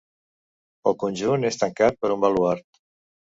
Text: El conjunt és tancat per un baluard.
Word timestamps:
El 0.91 0.95
conjunt 1.03 1.45
és 1.51 1.61
tancat 1.65 2.01
per 2.01 2.11
un 2.17 2.25
baluard. 2.25 2.81